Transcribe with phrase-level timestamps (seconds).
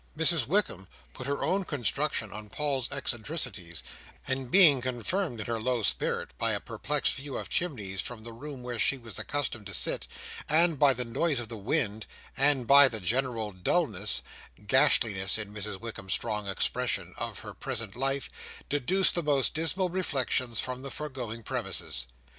[0.17, 3.83] Mrs Wickam put her own construction on Paul's eccentricities;
[4.27, 8.33] and being confirmed in her low spirits by a perplexed view of chimneys from the
[8.33, 10.07] room where she was accustomed to sit,
[10.49, 14.23] and by the noise of the wind, and by the general dulness
[14.65, 18.31] (gashliness was Mrs Wickam's strong expression) of her present life,
[18.69, 22.07] deduced the most dismal reflections from the foregoing premises.